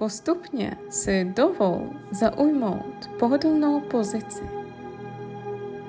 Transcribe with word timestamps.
Postupně 0.00 0.76
si 0.90 1.24
dovol 1.36 1.90
zaujmout 2.10 3.10
pohodlnou 3.18 3.80
pozici. 3.80 4.42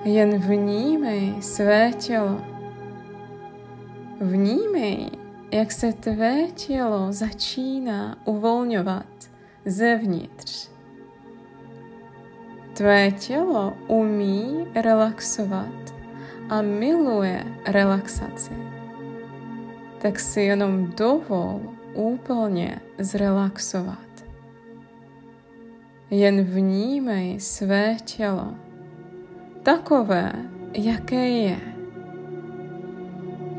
Jen 0.04 0.38
vnímej 0.38 1.42
své 1.42 1.92
tělo. 1.92 2.42
Vnímej, 4.22 5.10
jak 5.52 5.72
se 5.72 5.94
tvé 5.94 6.48
tělo 6.56 7.08
začíná 7.14 8.18
uvolňovat 8.26 9.30
zevnitř. 9.66 10.70
Tvé 12.74 13.12
tělo 13.12 13.74
umí 13.88 14.68
relaxovat 14.76 15.94
a 16.50 16.62
miluje 16.62 17.46
relaxaci. 17.68 18.54
Tak 20.02 20.20
si 20.20 20.42
jenom 20.42 20.88
dovol 20.98 21.62
úplně 21.94 22.82
zrelaxovat. 23.00 23.98
Jen 26.10 26.44
vnímej 26.44 27.40
své 27.40 27.96
tělo, 28.06 28.54
takové, 29.64 30.34
jaké 30.74 31.28
je. 31.30 31.60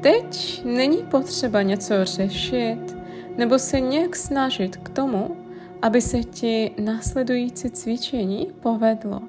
Teď 0.03 0.63
není 0.65 1.03
potřeba 1.03 1.63
něco 1.63 2.05
řešit 2.05 2.97
nebo 3.37 3.59
se 3.59 3.81
nějak 3.81 4.17
snažit 4.17 4.77
k 4.77 4.89
tomu, 4.89 5.37
aby 5.83 6.01
se 6.01 6.19
ti 6.25 6.71
následující 6.85 7.71
cvičení 7.71 8.49
povedlo. 8.61 9.21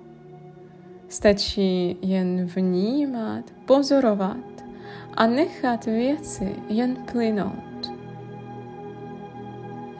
Stačí 1.08 1.98
jen 2.02 2.46
vnímat, 2.46 3.46
pozorovat 3.66 4.64
a 5.14 5.28
nechat 5.28 5.86
věci 5.86 6.56
jen 6.70 6.96
plynout. 7.12 7.73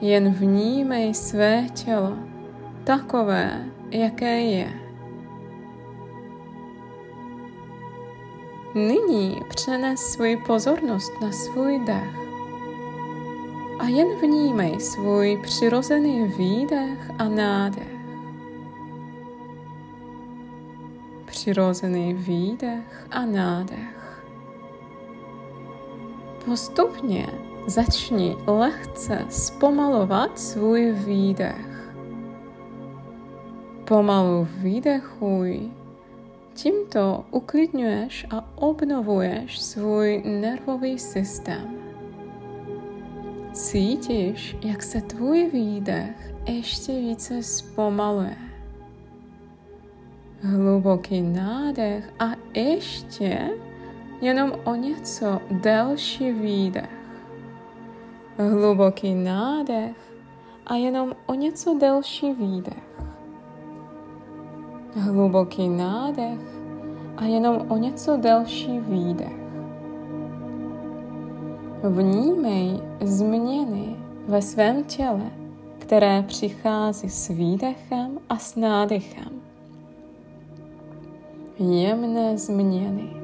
Jen 0.00 0.32
vnímej 0.32 1.14
své 1.14 1.66
tělo, 1.74 2.16
takové, 2.84 3.64
jaké 3.90 4.40
je. 4.40 4.72
Nyní 8.74 9.40
přenes 9.48 10.00
svůj 10.00 10.36
pozornost 10.46 11.12
na 11.20 11.32
svůj 11.32 11.78
dech 11.86 12.24
a 13.78 13.88
jen 13.88 14.08
vnímej 14.20 14.80
svůj 14.80 15.38
přirozený 15.42 16.28
výdech 16.28 17.10
a 17.18 17.28
nádech. 17.28 17.94
Přirozený 21.24 22.14
výdech 22.14 23.06
a 23.10 23.24
nádech. 23.24 24.24
Postupně 26.44 27.26
začni 27.66 28.36
lehce 28.46 29.24
zpomalovat 29.28 30.38
svůj 30.38 30.92
výdech. 30.92 31.94
Pomalu 33.84 34.48
výdechuj, 34.58 35.70
tímto 36.54 37.24
uklidňuješ 37.30 38.26
a 38.30 38.44
obnovuješ 38.56 39.60
svůj 39.60 40.22
nervový 40.24 40.98
systém. 40.98 41.68
Cítíš, 43.52 44.56
jak 44.64 44.82
se 44.82 45.00
tvůj 45.00 45.50
výdech 45.52 46.34
ještě 46.46 46.92
více 46.92 47.42
zpomaluje. 47.42 48.36
Hluboký 50.40 51.22
nádech 51.22 52.12
a 52.18 52.24
ještě 52.54 53.50
jenom 54.20 54.52
o 54.64 54.74
něco 54.74 55.40
delší 55.50 56.32
výdech. 56.32 57.03
Hluboký 58.38 59.14
nádech 59.14 59.96
a 60.66 60.74
jenom 60.74 61.12
o 61.26 61.34
něco 61.34 61.74
delší 61.80 62.32
výdech. 62.32 63.04
Hluboký 64.94 65.68
nádech 65.68 66.40
a 67.16 67.24
jenom 67.24 67.66
o 67.68 67.76
něco 67.76 68.16
delší 68.16 68.78
výdech. 68.80 69.36
Vnímej 71.82 72.80
změny 73.00 73.96
ve 74.28 74.42
svém 74.42 74.84
těle, 74.84 75.30
které 75.78 76.22
přichází 76.22 77.10
s 77.10 77.28
výdechem 77.28 78.18
a 78.28 78.38
s 78.38 78.56
nádechem. 78.56 79.40
Jemné 81.58 82.38
změny. 82.38 83.23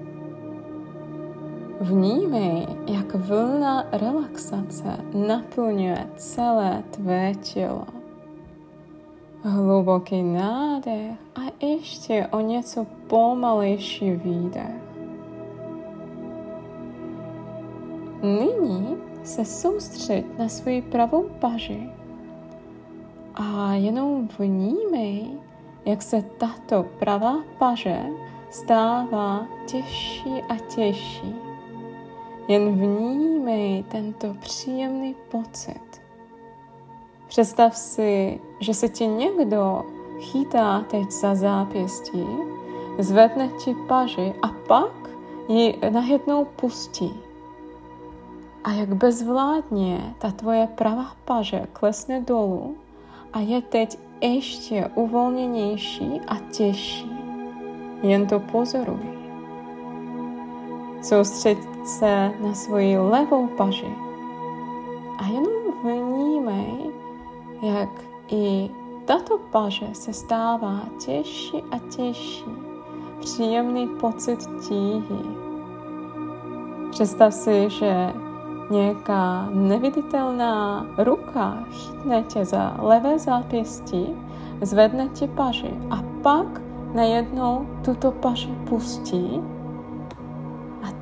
Vnímej, 1.80 2.66
jak 2.86 3.14
vlna 3.14 3.84
relaxace 3.92 4.96
naplňuje 5.14 6.10
celé 6.16 6.82
tvé 6.90 7.34
tělo. 7.34 7.86
Hluboký 9.42 10.22
nádech 10.22 11.16
a 11.36 11.64
ještě 11.66 12.26
o 12.32 12.40
něco 12.40 12.86
pomalejší 13.06 14.10
výdech. 14.10 14.82
Nyní 18.22 18.96
se 19.22 19.44
soustřeď 19.44 20.24
na 20.38 20.48
svoji 20.48 20.82
pravou 20.82 21.28
paži 21.38 21.90
a 23.34 23.74
jenom 23.74 24.28
vnímej, 24.38 25.26
jak 25.84 26.02
se 26.02 26.22
tato 26.22 26.82
pravá 26.98 27.34
paže 27.58 28.02
stává 28.50 29.46
těžší 29.66 30.42
a 30.48 30.56
těžší. 30.74 31.49
Jen 32.50 32.72
vnímej 32.72 33.82
tento 33.82 34.34
příjemný 34.34 35.14
pocit. 35.30 36.02
Představ 37.28 37.76
si, 37.76 38.40
že 38.60 38.74
se 38.74 38.88
ti 38.88 39.06
někdo 39.06 39.82
chytá 40.20 40.84
teď 40.90 41.10
za 41.10 41.34
zápěstí, 41.34 42.26
zvedne 42.98 43.48
ti 43.64 43.74
paži 43.88 44.34
a 44.42 44.48
pak 44.68 45.10
ji 45.48 45.78
najednou 45.90 46.44
pustí 46.44 47.14
a 48.64 48.72
jak 48.72 48.94
bezvládně 48.94 50.14
ta 50.18 50.30
tvoje 50.30 50.68
pravá 50.74 51.12
paže 51.24 51.66
klesne 51.72 52.20
dolů 52.20 52.76
a 53.32 53.40
je 53.40 53.62
teď 53.62 53.98
ještě 54.20 54.90
uvolněnější 54.94 56.20
a 56.26 56.36
těžší. 56.52 57.10
Jen 58.02 58.26
to 58.26 58.40
pozoruj. 58.40 59.20
Soustřeď 61.02 61.69
se 61.84 62.32
na 62.40 62.54
svoji 62.54 62.98
levou 62.98 63.46
paži 63.46 63.94
a 65.18 65.26
jenom 65.26 65.62
vnímej, 65.84 66.90
jak 67.62 67.88
i 68.28 68.70
tato 69.04 69.38
paže 69.38 69.86
se 69.92 70.12
stává 70.12 70.80
těžší 71.04 71.62
a 71.70 71.78
těžší. 71.78 72.44
Příjemný 73.20 73.88
pocit 73.88 74.38
tíhy. 74.68 75.20
Představ 76.90 77.34
si, 77.34 77.70
že 77.70 78.12
nějaká 78.70 79.48
neviditelná 79.50 80.86
ruka 80.98 81.64
chytne 81.70 82.22
tě 82.22 82.44
za 82.44 82.76
levé 82.78 83.18
zápěstí, 83.18 84.06
zvedne 84.62 85.08
ti 85.08 85.28
paži 85.28 85.74
a 85.90 86.02
pak 86.22 86.60
najednou 86.94 87.66
tuto 87.84 88.10
paži 88.10 88.54
pustí 88.68 89.40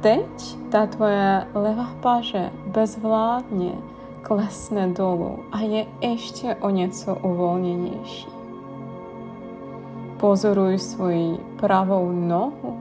teď 0.00 0.58
ta 0.70 0.86
tvoje 0.86 1.46
levá 1.54 1.90
paže 2.00 2.50
bezvládně 2.66 3.72
klesne 4.22 4.86
dolů 4.86 5.38
a 5.52 5.60
je 5.60 5.86
ještě 6.00 6.54
o 6.54 6.70
něco 6.70 7.18
uvolněnější. 7.22 8.26
Pozoruj 10.20 10.78
svoji 10.78 11.38
pravou 11.56 12.12
nohu. 12.12 12.78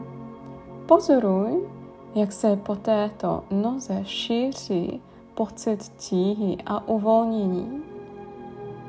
Pozoruj, 0.85 1.67
jak 2.15 2.31
se 2.31 2.55
po 2.55 2.75
této 2.75 3.43
noze 3.51 3.99
šíří 4.03 5.01
pocit 5.33 5.91
tíhy 5.97 6.57
a 6.65 6.87
uvolnění. 6.87 7.83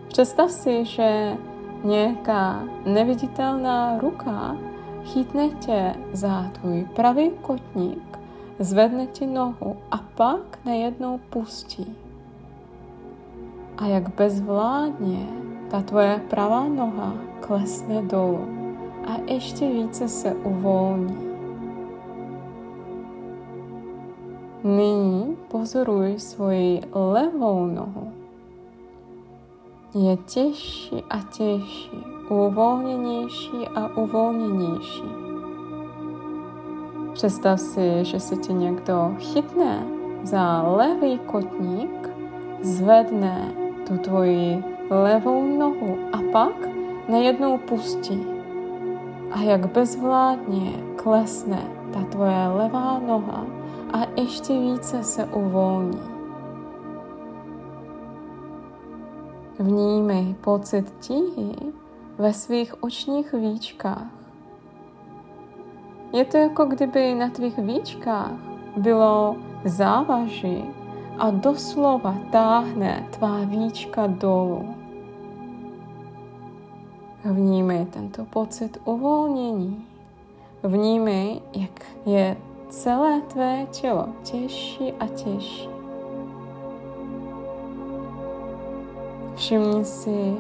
Představ 0.09 0.51
si, 0.51 0.85
že 0.85 1.37
nějaká 1.85 2.63
neviditelná 2.87 3.99
ruka 3.99 4.57
chytne 5.05 5.49
tě 5.49 5.95
za 6.13 6.51
tvůj 6.53 6.87
pravý 6.97 7.31
kotník, 7.43 8.08
zvedne 8.59 9.07
ti 9.07 9.27
nohu 9.27 9.77
a 9.91 9.97
pak 10.17 10.59
najednou 10.65 11.21
pustí. 11.31 11.97
A 13.79 13.87
jak 13.87 14.15
bezvládně 14.15 15.27
ta 15.71 15.83
tvoje 15.83 16.21
pravá 16.31 16.69
noha 16.69 17.15
klesne 17.41 18.03
dolů 18.03 18.49
a 19.07 19.33
ještě 19.33 19.71
více 19.71 20.09
se 20.09 20.35
uvolní. 20.35 21.29
Nyní 24.65 25.37
pozoruj 25.49 26.19
svoji 26.19 26.81
levou 26.93 27.67
nohu. 27.67 28.13
Je 29.95 30.17
těžší 30.17 31.03
a 31.11 31.23
těžší, 31.23 32.05
uvolněnější 32.29 33.69
a 33.75 33.97
uvolněnější. 33.97 35.28
Představ 37.19 37.61
si, 37.61 38.05
že 38.05 38.21
se 38.21 38.37
ti 38.37 38.53
někdo 38.53 39.15
chytne 39.19 39.87
za 40.23 40.63
levý 40.63 41.19
kotník, 41.19 42.09
zvedne 42.63 43.55
tu 43.87 43.99
tvoji 43.99 44.65
levou 44.91 45.59
nohu 45.59 45.99
a 46.13 46.19
pak 46.33 46.69
najednou 47.09 47.59
pustí. 47.59 48.27
A 49.31 49.41
jak 49.41 49.67
bezvládně 49.67 50.73
klesne 50.97 51.63
ta 51.93 52.05
tvoje 52.05 52.49
levá 52.49 52.99
noha 52.99 53.47
a 53.93 54.21
ještě 54.21 54.53
více 54.53 55.03
se 55.03 55.25
uvolní. 55.25 56.01
Vnímej 59.59 60.35
pocit 60.41 60.95
tíhy 61.01 61.55
ve 62.19 62.33
svých 62.33 62.83
očních 62.83 63.33
víčkách. 63.33 64.18
Je 66.13 66.25
to 66.25 66.37
jako 66.37 66.65
kdyby 66.65 67.15
na 67.15 67.29
tvých 67.29 67.59
víčkách 67.59 68.33
bylo 68.77 69.37
závaží 69.65 70.65
a 71.19 71.31
doslova 71.31 72.15
táhne 72.31 73.07
tvá 73.11 73.39
víčka 73.45 74.07
dolů. 74.07 74.75
Vnímej 77.25 77.87
tento 77.87 78.25
pocit 78.25 78.79
uvolnění. 78.85 79.85
Vnímej, 80.63 81.41
jak 81.53 81.83
je 82.07 82.37
celé 82.69 83.21
tvé 83.21 83.67
tělo 83.71 84.09
těžší 84.23 84.93
a 84.93 85.07
těžší. 85.07 85.69
Všimni 89.35 89.85
si 89.85 90.37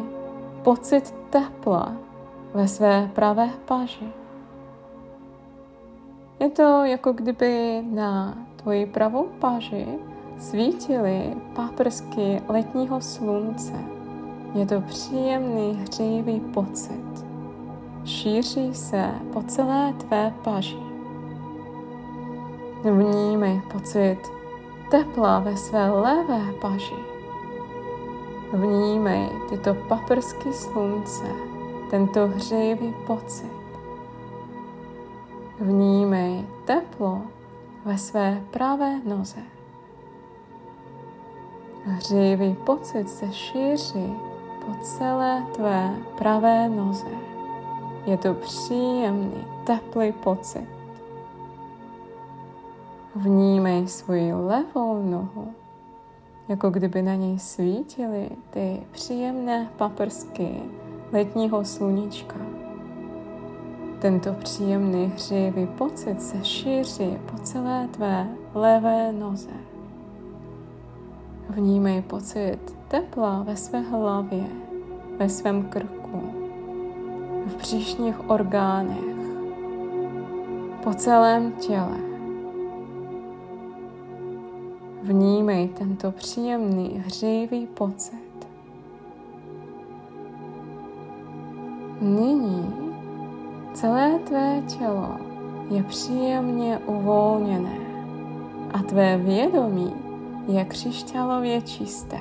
pocit 0.62 1.14
tepla 1.30 1.92
ve 2.54 2.68
své 2.68 3.10
pravé 3.14 3.50
paži. 3.64 4.08
Je 6.40 6.50
to 6.50 6.84
jako 6.84 7.12
kdyby 7.12 7.82
na 7.90 8.38
tvoji 8.56 8.86
pravou 8.86 9.26
paži 9.38 9.86
svítily 10.38 11.36
paprsky 11.54 12.42
letního 12.48 13.00
slunce. 13.00 13.72
Je 14.54 14.66
to 14.66 14.80
příjemný 14.80 15.72
hřejivý 15.82 16.40
pocit. 16.40 17.26
Šíří 18.04 18.74
se 18.74 19.10
po 19.32 19.42
celé 19.42 19.92
tvé 19.92 20.34
paži. 20.44 20.78
Vnímej 22.84 23.60
pocit 23.72 24.18
tepla 24.90 25.38
ve 25.38 25.56
své 25.56 25.90
levé 25.90 26.52
paži. 26.60 26.96
Vnímej 28.52 29.28
tyto 29.48 29.74
paprsky 29.74 30.52
slunce, 30.52 31.26
tento 31.90 32.26
hřejivý 32.26 32.94
pocit. 33.06 33.57
Vnímej 35.60 36.46
teplo 36.64 37.22
ve 37.84 37.98
své 37.98 38.42
pravé 38.50 39.00
noze. 39.04 39.40
Hřejivý 41.84 42.54
pocit 42.54 43.10
se 43.10 43.32
šíří 43.32 44.14
po 44.66 44.74
celé 44.82 45.46
tvé 45.54 45.96
pravé 46.18 46.68
noze. 46.68 47.06
Je 48.06 48.16
to 48.16 48.34
příjemný, 48.34 49.44
teplý 49.64 50.12
pocit. 50.12 50.68
Vnímej 53.14 53.88
svoji 53.88 54.32
levou 54.32 55.02
nohu, 55.02 55.48
jako 56.48 56.70
kdyby 56.70 57.02
na 57.02 57.14
něj 57.14 57.38
svítily 57.38 58.28
ty 58.50 58.82
příjemné 58.92 59.68
paprsky 59.76 60.62
letního 61.12 61.64
sluníčka. 61.64 62.36
Tento 63.98 64.32
příjemný 64.32 65.06
hřívý 65.06 65.66
pocit 65.66 66.22
se 66.22 66.44
šíří 66.44 67.18
po 67.30 67.38
celé 67.38 67.88
tvé 67.88 68.28
levé 68.54 69.12
noze. 69.12 69.50
Vnímej 71.48 72.02
pocit 72.02 72.58
tepla 72.88 73.42
ve 73.42 73.56
své 73.56 73.80
hlavě, 73.80 74.44
ve 75.18 75.28
svém 75.28 75.62
krku, 75.62 76.22
v 77.46 77.54
příšních 77.54 78.30
orgánech, 78.30 79.18
po 80.84 80.94
celém 80.94 81.52
těle. 81.52 81.98
Vnímej 85.02 85.68
tento 85.68 86.10
příjemný 86.12 87.02
hřívý 87.06 87.66
pocit. 87.66 88.48
Nyní 92.00 92.57
Celé 93.80 94.18
tvé 94.18 94.62
tělo 94.78 95.16
je 95.70 95.82
příjemně 95.82 96.78
uvolněné 96.78 97.78
a 98.74 98.78
tvé 98.78 99.16
vědomí 99.16 99.94
je 100.48 100.64
křišťálově 100.64 101.62
čisté. 101.62 102.20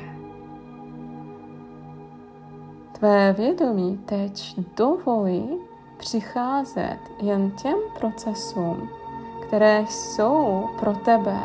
Tvé 2.91 3.33
vědomí 3.33 3.97
teď 4.05 4.59
dovolí 4.75 5.57
přicházet 5.97 6.99
jen 7.19 7.51
těm 7.51 7.77
procesům, 7.99 8.89
které 9.47 9.85
jsou 9.89 10.69
pro 10.79 10.93
tebe 10.93 11.39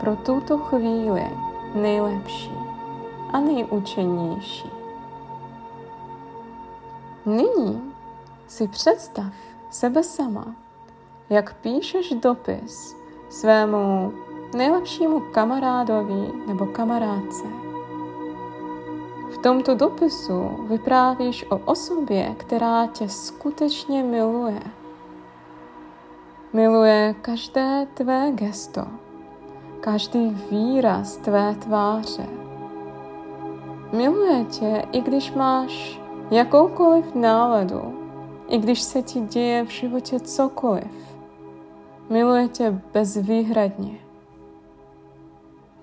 pro 0.00 0.16
tuto 0.16 0.58
chvíli 0.58 1.30
nejlepší 1.74 2.52
a 3.32 3.40
nejúčinnější. 3.40 4.70
Nyní 7.26 7.92
si 8.46 8.68
představ, 8.68 9.32
sebe 9.74 10.02
sama, 10.02 10.54
jak 11.30 11.54
píšeš 11.54 12.14
dopis 12.22 12.96
svému 13.28 14.12
nejlepšímu 14.56 15.20
kamarádovi 15.20 16.46
nebo 16.46 16.66
kamarádce. 16.66 17.46
V 19.34 19.38
tomto 19.38 19.74
dopisu 19.74 20.66
vyprávíš 20.68 21.46
o 21.50 21.58
osobě, 21.58 22.34
která 22.38 22.86
tě 22.86 23.08
skutečně 23.08 24.02
miluje. 24.02 24.62
Miluje 26.52 27.14
každé 27.22 27.86
tvé 27.94 28.30
gesto, 28.34 28.86
každý 29.80 30.30
výraz 30.50 31.16
tvé 31.16 31.54
tváře. 31.54 32.26
Miluje 33.92 34.44
tě, 34.44 34.86
i 34.92 35.00
když 35.00 35.32
máš 35.32 36.00
jakoukoliv 36.30 37.14
náladu, 37.14 38.03
i 38.54 38.58
když 38.58 38.82
se 38.82 39.02
ti 39.02 39.20
děje 39.20 39.64
v 39.64 39.68
životě 39.68 40.20
cokoliv, 40.20 41.16
miluje 42.10 42.48
tě 42.48 42.80
bezvýhradně. 42.92 43.98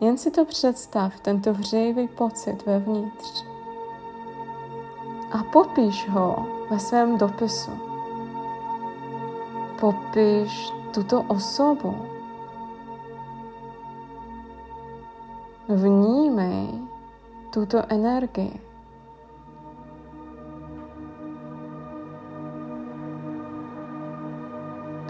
Jen 0.02 0.18
si 0.18 0.32
to 0.32 0.46
představ, 0.46 1.20
tento 1.20 1.54
hřejivý 1.54 2.08
pocit 2.08 2.66
vevnitř. 2.66 3.46
A 5.32 5.44
popíš 5.44 6.10
ho 6.10 6.48
ve 6.70 6.80
svém 6.80 7.18
dopisu. 7.18 7.72
Popíš 9.80 10.72
tuto 10.94 11.22
osobu. 11.22 11.96
Vnímej 15.70 16.68
tuto 17.54 17.84
energii. 17.90 18.71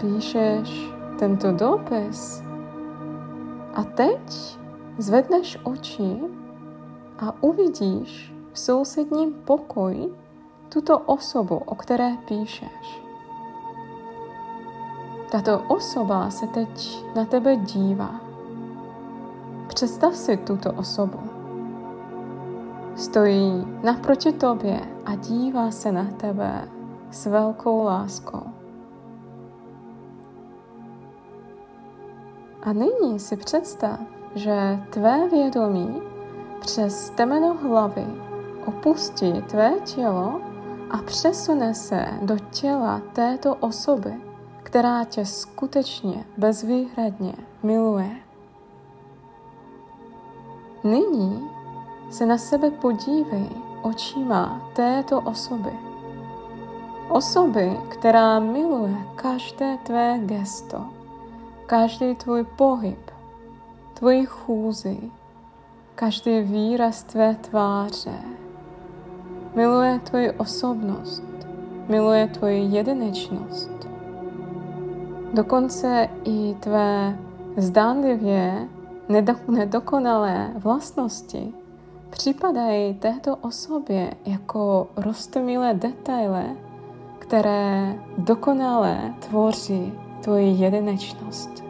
Píšeš 0.02 0.90
tento 1.18 1.54
dopis 1.54 2.42
a 3.74 3.86
teď 3.86 4.58
zvedneš 4.98 5.58
oči 5.62 6.18
a 7.22 7.30
uvidíš 7.40 8.34
v 8.52 8.58
sousedním 8.58 9.32
pokoji 9.46 10.10
tuto 10.68 10.98
osobu, 10.98 11.56
o 11.56 11.74
které 11.74 12.18
píšeš. 12.28 13.02
Tato 15.30 15.62
osoba 15.68 16.30
se 16.30 16.46
teď 16.46 17.04
na 17.14 17.24
tebe 17.24 17.56
dívá. 17.56 18.20
Představ 19.68 20.16
si 20.16 20.36
tuto 20.36 20.72
osobu. 20.72 21.18
Stojí 22.96 23.66
naproti 23.82 24.32
tobě 24.32 24.80
a 25.06 25.14
dívá 25.14 25.70
se 25.70 25.92
na 25.92 26.04
tebe 26.04 26.68
s 27.10 27.26
velkou 27.26 27.82
láskou. 27.84 28.51
A 32.62 32.72
nyní 32.72 33.20
si 33.20 33.36
představ, 33.36 34.00
že 34.34 34.82
tvé 34.90 35.28
vědomí 35.28 36.02
přes 36.60 37.10
temeno 37.10 37.54
hlavy 37.54 38.06
opustí 38.66 39.42
tvé 39.42 39.72
tělo 39.84 40.40
a 40.90 40.98
přesune 40.98 41.74
se 41.74 42.06
do 42.22 42.36
těla 42.50 43.02
této 43.12 43.54
osoby, 43.54 44.14
která 44.62 45.04
tě 45.04 45.26
skutečně 45.26 46.24
bezvýhradně 46.36 47.34
miluje. 47.62 48.10
Nyní 50.84 51.50
se 52.10 52.26
na 52.26 52.38
sebe 52.38 52.70
podívej 52.70 53.48
očima 53.82 54.70
této 54.72 55.20
osoby. 55.20 55.72
Osoby, 57.08 57.78
která 57.88 58.38
miluje 58.38 58.96
každé 59.16 59.78
tvé 59.82 60.18
gesto, 60.22 61.01
každý 61.72 62.14
tvůj 62.14 62.44
pohyb, 62.44 63.10
tvoji 63.94 64.26
chůzi, 64.26 64.98
každý 65.94 66.40
výraz 66.40 67.02
tvé 67.02 67.34
tváře, 67.34 68.18
miluje 69.54 69.98
tvoji 69.98 70.30
osobnost, 70.30 71.24
miluje 71.88 72.26
tvoji 72.26 72.76
jedinečnost. 72.76 73.88
Dokonce 75.34 76.08
i 76.24 76.54
tvé 76.60 77.18
zdánlivě 77.56 78.68
nedokonalé 79.48 80.50
vlastnosti 80.54 81.54
připadají 82.10 82.94
této 82.94 83.36
osobě 83.36 84.14
jako 84.26 84.88
rostomilé 84.96 85.74
detaily, 85.74 86.56
které 87.18 87.98
dokonale 88.18 89.14
tvoří 89.18 89.92
tvoji 90.22 90.62
jedinečnost. 90.62 91.61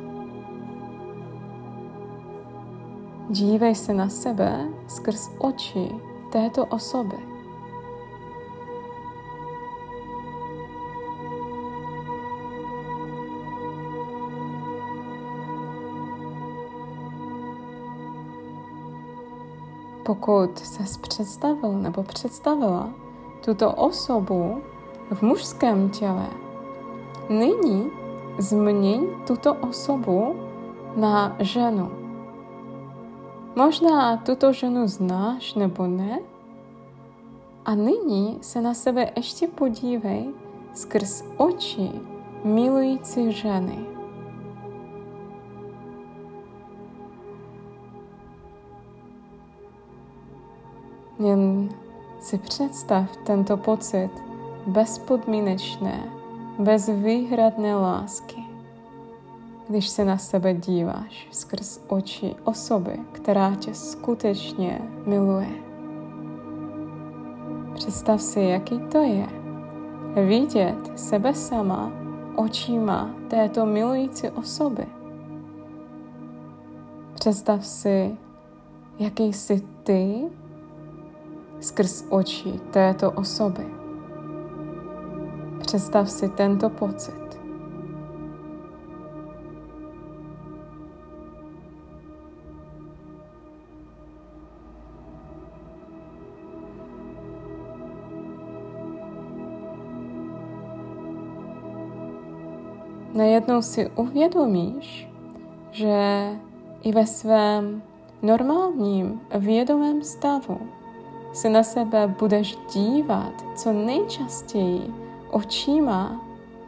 Dívej 3.30 3.74
se 3.74 3.94
na 3.94 4.08
sebe 4.08 4.68
skrz 4.88 5.30
oči 5.38 5.88
této 6.32 6.66
osoby. 6.66 7.16
Pokud 20.06 20.58
se 20.58 21.00
představil 21.00 21.72
nebo 21.72 22.02
představila 22.02 22.90
tuto 23.44 23.72
osobu 23.72 24.62
v 25.14 25.22
mužském 25.22 25.90
těle, 25.90 26.26
nyní 27.28 27.90
změň 28.38 29.06
tuto 29.26 29.54
osobu 29.54 30.34
na 30.96 31.36
ženu. 31.38 32.01
Možná 33.56 34.16
tuto 34.16 34.52
ženu 34.52 34.88
znáš 34.88 35.54
nebo 35.54 35.86
ne, 35.86 36.18
a 37.64 37.74
nyní 37.74 38.38
se 38.40 38.60
na 38.60 38.74
sebe 38.74 39.10
ještě 39.16 39.46
podívej 39.46 40.28
skrz 40.74 41.24
oči 41.36 41.90
milující 42.44 43.32
ženy. 43.32 43.78
Jen 51.18 51.68
si 52.20 52.38
představ 52.38 53.16
tento 53.16 53.56
pocit 53.56 54.10
bezpodmínečné, 54.66 56.12
bezvýhradné 56.58 57.76
lásky, 57.76 58.51
když 59.72 59.88
se 59.88 60.04
na 60.04 60.18
sebe 60.18 60.54
díváš 60.54 61.28
skrz 61.30 61.80
oči 61.88 62.34
osoby, 62.44 62.98
která 63.12 63.54
tě 63.54 63.74
skutečně 63.74 64.80
miluje. 65.06 65.48
Představ 67.74 68.22
si, 68.22 68.40
jaký 68.40 68.78
to 68.78 68.98
je 68.98 69.26
vidět 70.26 70.92
sebe 70.96 71.34
sama 71.34 71.92
očima 72.36 73.10
této 73.28 73.66
milující 73.66 74.28
osoby. 74.28 74.86
Představ 77.14 77.66
si, 77.66 78.16
jaký 78.98 79.32
jsi 79.32 79.62
ty 79.82 80.22
skrz 81.60 82.04
oči 82.08 82.60
této 82.70 83.10
osoby. 83.10 83.66
Představ 85.60 86.10
si 86.10 86.28
tento 86.28 86.70
pocit. 86.70 87.21
Najednou 103.14 103.62
si 103.62 103.90
uvědomíš, 103.90 105.08
že 105.70 106.28
i 106.82 106.92
ve 106.92 107.06
svém 107.06 107.82
normálním 108.22 109.20
vědomém 109.38 110.02
stavu 110.02 110.58
se 111.32 111.50
na 111.50 111.62
sebe 111.62 112.14
budeš 112.18 112.58
dívat 112.74 113.32
co 113.56 113.72
nejčastěji 113.72 114.94
očima 115.30 116.20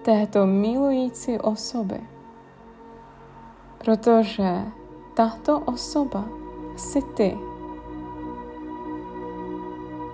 této 0.03 0.47
milující 0.47 1.39
osoby. 1.39 2.01
Protože 3.79 4.63
tato 5.15 5.61
osoba 5.61 6.25
jsi 6.77 7.03
ty. 7.03 7.39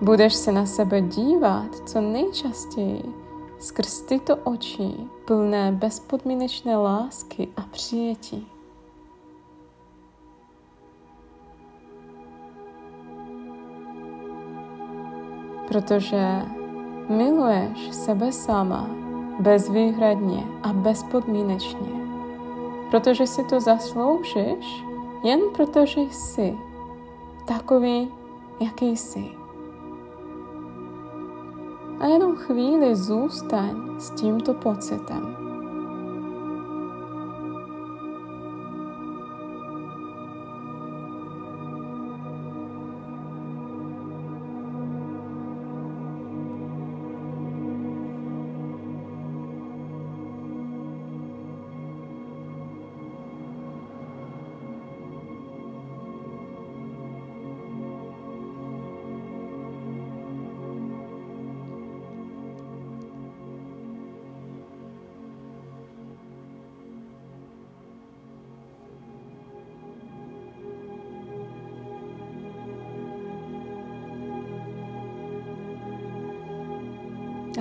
Budeš 0.01 0.33
se 0.33 0.51
na 0.51 0.65
sebe 0.65 1.01
dívat 1.01 1.75
co 1.85 2.01
nejčastěji 2.01 3.03
skrz 3.61 4.01
tyto 4.01 4.35
oči 4.35 4.93
plné 5.25 5.71
bezpodmínečné 5.71 6.77
lásky 6.77 7.47
a 7.57 7.61
přijetí. 7.61 8.47
protože 15.71 16.41
miluješ 17.09 17.95
sebe 17.95 18.31
sama 18.31 18.89
bezvýhradně 19.39 20.43
a 20.63 20.73
bezpodmínečně, 20.73 21.89
protože 22.91 23.27
si 23.27 23.43
to 23.43 23.59
zasloužíš 23.59 24.83
jen 25.23 25.39
protože 25.53 26.01
jsi 26.01 26.57
takový, 27.47 28.11
jaký 28.59 28.97
jsi. 28.97 29.40
A 32.01 32.07
jenom 32.07 32.35
chvíli 32.35 32.95
zůstaň 32.95 33.99
s 33.99 34.09
tímto 34.09 34.53
pocitem. 34.53 35.40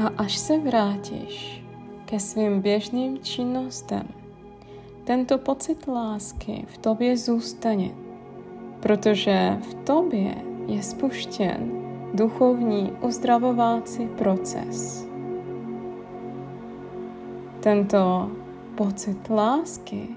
A 0.00 0.08
až 0.16 0.38
se 0.38 0.58
vrátíš 0.58 1.64
ke 2.04 2.20
svým 2.20 2.60
běžným 2.60 3.18
činnostem, 3.18 4.08
tento 5.04 5.38
pocit 5.38 5.88
lásky 5.88 6.64
v 6.68 6.78
tobě 6.78 7.16
zůstane, 7.16 7.90
protože 8.80 9.58
v 9.70 9.74
tobě 9.74 10.34
je 10.66 10.82
spuštěn 10.82 11.70
duchovní 12.14 12.92
uzdravovací 13.00 14.06
proces. 14.06 15.06
Tento 17.60 18.30
pocit 18.74 19.30
lásky 19.30 20.08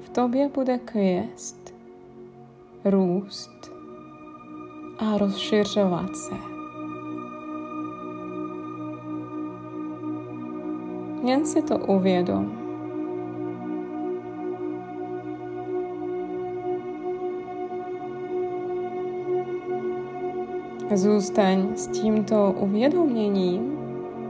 v 0.00 0.08
tobě 0.08 0.48
bude 0.48 0.78
kvěst, 0.78 1.74
růst 2.84 3.70
a 4.98 5.18
rozšiřovat 5.18 6.16
se. 6.16 6.51
Jen 11.22 11.46
si 11.46 11.62
to 11.62 11.78
uvědom. 11.78 12.62
Zůstaň 20.94 21.76
s 21.76 21.86
tímto 21.86 22.54
uvědoměním, 22.60 23.78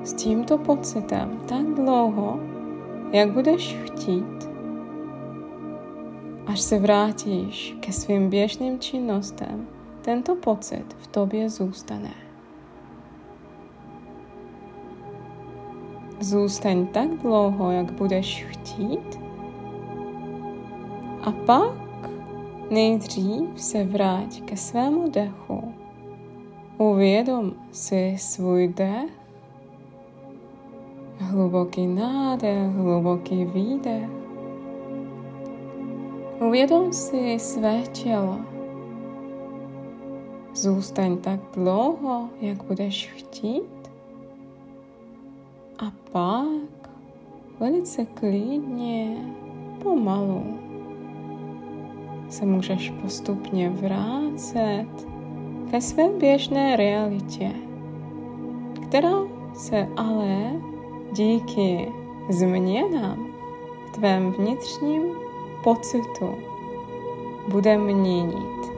s 0.04 0.12
tímto 0.12 0.58
pocitem 0.58 1.40
tak 1.48 1.66
dlouho, 1.66 2.40
jak 3.12 3.30
budeš 3.30 3.78
chtít, 3.84 4.48
až 6.46 6.60
se 6.60 6.78
vrátíš 6.78 7.76
ke 7.80 7.92
svým 7.92 8.30
běžným 8.30 8.78
činnostem, 8.78 9.66
tento 10.02 10.34
pocit 10.34 10.84
v 10.98 11.06
tobě 11.06 11.50
zůstane. 11.50 12.21
Zůstaň 16.22 16.86
tak 16.86 17.08
dlouho, 17.10 17.70
jak 17.70 17.92
budeš 17.92 18.44
chtít. 18.48 19.20
A 21.22 21.32
pak 21.32 22.10
nejdřív 22.70 23.42
se 23.56 23.84
vrať 23.84 24.42
ke 24.42 24.56
svému 24.56 25.10
dechu. 25.10 25.74
Uvědom 26.78 27.52
si 27.72 28.14
svůj 28.18 28.68
dech, 28.68 29.10
hluboký 31.18 31.86
nádech, 31.86 32.70
hluboký 32.70 33.44
výdech. 33.44 34.10
Uvědom 36.40 36.92
si 36.92 37.38
své 37.38 37.82
tělo. 37.82 38.38
Zůstaň 40.54 41.16
tak 41.16 41.40
dlouho, 41.54 42.28
jak 42.40 42.64
budeš 42.64 43.10
chtít. 43.14 43.71
A 45.82 45.92
pak 46.12 46.90
velice 47.60 48.04
klidně, 48.04 49.16
pomalu 49.82 50.44
se 52.28 52.46
můžeš 52.46 52.90
postupně 53.02 53.70
vrátit 53.70 55.06
ke 55.70 55.80
své 55.80 56.08
běžné 56.08 56.76
realitě, 56.76 57.52
která 58.82 59.18
se 59.54 59.88
ale 59.96 60.52
díky 61.12 61.88
změnám 62.30 63.26
v 63.86 63.90
tvém 63.92 64.32
vnitřním 64.32 65.02
pocitu 65.64 66.34
bude 67.48 67.78
měnit. 67.78 68.71